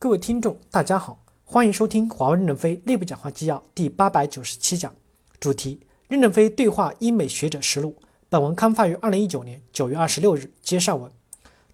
[0.00, 4.94] 各位听众，大家好，欢迎收听华为任正非内部讲话纪要第八百九十七讲，
[5.40, 7.96] 主题：任正非对话英美学者实录。
[8.28, 10.52] 本文刊发于二零一九年九月二十六日。
[10.62, 11.10] 接上文，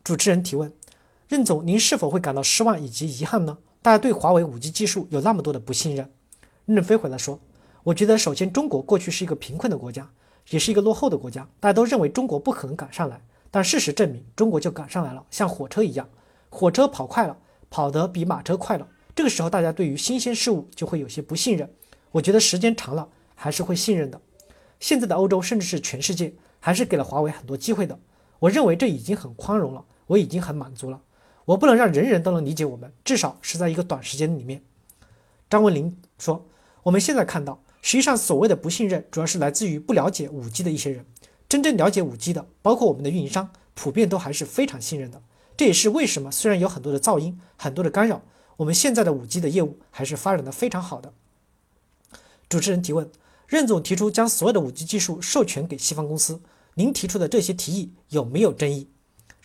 [0.03, 0.73] 主持人提问：
[1.29, 3.59] 任总，您是否会感到失望以及遗憾呢？
[3.83, 6.11] 大家对华为五 G 技术有那么多的不信任。
[6.65, 7.39] 任正非回答说：
[7.83, 10.11] 我觉得，首先，中国过去是一个贫困的国家，
[10.49, 13.21] 也是一个落后的国家，大家都认为中国不可能赶上来，
[13.51, 16.09] 但事实证明，中国就赶上来了，像火车一样，
[16.49, 17.37] 火车跑快了。
[17.75, 18.87] 跑得比马车快了，
[19.17, 21.69] 这个时候大家对于新鲜事物就会有些不信任。
[22.13, 24.21] 我觉得时间长了还是会信任的。
[24.79, 27.99] 现在的欧洲甚至是全世界还是给了华为很多机会的。
[28.39, 31.03] 我认为这已经很宽容了，我已经很满足了。
[31.47, 34.63] 我不能让人人都能理解我们，至少是在一个短时间里面。
[35.51, 36.47] 张文林说
[36.85, 41.05] ：“我们现在看到，实际上所谓的不信任主要是来自于不了解五 G 的一些人。
[41.49, 45.21] 真正了解五 G 的，包括我们的运营商，普遍都还是非常信任的。”
[45.57, 48.23] 这也是为什么，虽然有很多的噪音、很多的干扰，
[48.57, 51.13] 我们现在的五 G 的业务还是发展的非常好的。
[52.49, 53.09] 主持人提问：
[53.47, 56.41] 任总提出将所有的五 G 技术授权给西方公司，
[56.75, 58.89] 您提出的这些提议有没有争议？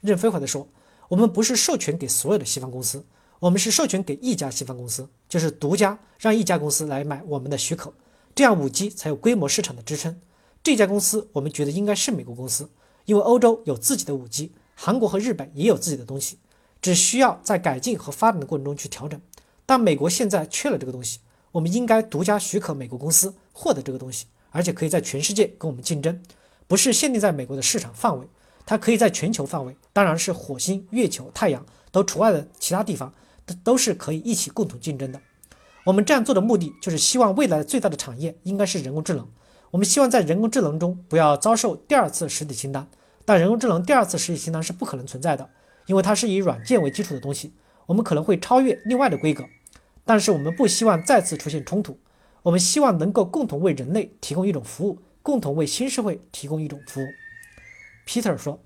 [0.02, 0.68] 任飞回答说：
[1.10, 3.06] 我们不是授权给所有的西方公司，
[3.40, 7.94] 我们是授权给一家西方公司，就是独家让一家公司来买我们的许可，
[8.34, 10.20] 这样五 G 才有规模市场的支撑。
[10.64, 12.70] 这家公司我们觉得应该是美国公司，
[13.06, 14.52] 因为欧洲有自己的五 G。
[14.82, 16.40] 韩国和日本也有自己的东西，
[16.82, 19.20] 只需要在改进和发展的过程中去调整。
[19.66, 21.20] 但美国现在缺了这个东西，
[21.52, 26.22] 我们应该独家许可美国公司获得这个东西，而且可以在全世界跟我们竞争，
[26.66, 28.26] 不是限定在美国的市场范围，
[28.66, 33.14] 它可以在全球范围，当然是火星、月球、太阳都除外的其他地方，
[33.46, 35.20] 都都是可以一起共同竞争的。
[35.84, 39.28] 我们这样做的目的就是希望未来最大的产业应该是人工智能，
[39.72, 42.88] 我们希望在人工智能中不要遭受第二次实体清单。
[43.30, 45.48] 但人工智能第二次实体清单是不可能存在的，
[45.86, 47.54] 因为它是以软件为基础的东西，
[47.86, 49.46] 我们可能会超越另外的规格。
[50.04, 52.00] 但是我们不希望再次出现冲突，
[52.42, 57.06] 我们希望能够共同为人类提供一种服务，共同为新社会提供一种服务。
[58.08, 58.60] Peter 说：“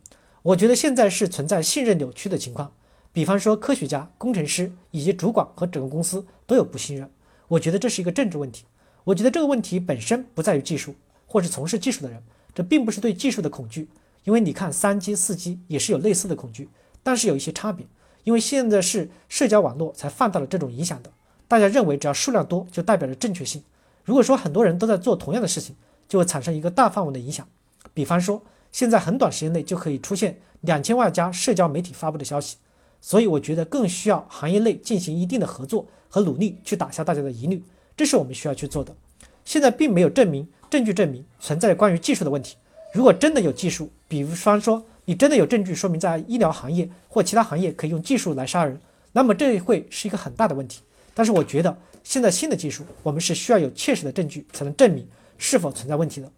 [0.43, 2.71] 我觉得现在是存在信任扭曲的情况，
[3.11, 7.11] 比方说科学家、工程师以及主管和整个公司都有不信任。
[7.49, 8.63] 我觉得这是一个政治问题。
[9.03, 10.95] 我觉得这个问题本身不在于技术，
[11.27, 12.23] 或是从事技术的人，
[12.55, 13.89] 这并不是对技术的恐惧。”
[14.23, 16.69] 因为你看，三 G、四 G 也是有类似的恐惧，
[17.01, 17.85] 但是有一些差别。
[18.23, 21.11] 因为现在是社交网络才放大了这种影响的。
[21.47, 23.61] 大家认为只要数量多就代表着正确性。
[24.05, 25.75] 如果说很多人都在做同样的事情，
[26.07, 27.45] 就会产生一个大范围的影响。
[27.93, 28.41] 比方说，
[28.71, 32.55] 现在很短时间内就可以出现两千万家社交媒体发布的消息。
[33.01, 37.61] 所以我觉得更需要行业内进行一定的合作和努力，去打消大家的疑虑。
[37.97, 38.95] 这是我们需要去做的。
[39.43, 42.55] 现在并没有证明证据证明存在关于技术的问题。
[42.93, 48.79] 如果真的有技术，比方说你真的有证据说明在医疗行业或其他行业可以用技术来杀人，
[49.11, 50.81] 那么这会是一个很大的问题。
[51.15, 55.07] 但是我觉得现在新的技术，我们是需要有切实的证据才能证明
[55.39, 56.31] 是否存在问题的。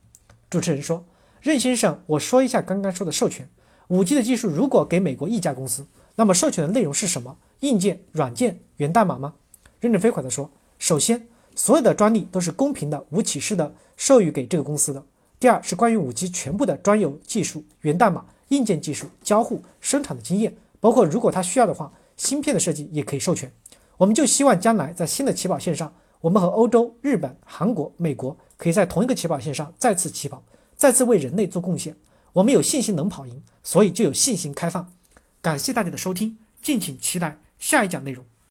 [0.49, 1.03] 主持人说
[1.43, 3.45] ：“任先生，我说一下刚刚说的授权。
[3.89, 5.85] 五 G 的技术如果给美国一家公司，
[6.15, 7.35] 那么授权的内容是什么？
[7.59, 9.33] 硬件、软件、源代码吗？”
[9.81, 10.49] 任正非回答说
[10.79, 15.03] ：“首先，所有的专利都是公平的、无歧视的授予给这个公司的。”
[15.39, 23.51] 第二是关于五 G 全部的专有技术、源代码、硬件技术、交互、生产的经验，包括如果他需要的话，芯片的设计也可以授权。
[23.97, 30.43] 我们就希望将来在新的起跑线上，我们和欧洲、日本、韩国、美国可以在同一个起跑线上再次起跑，
[30.75, 31.95] 再次为人类做贡献。
[32.33, 34.91] 我们有信心能跑赢，所以就有信心开放。
[35.41, 38.25] 感谢大家的收听，敬请期待下一讲内容。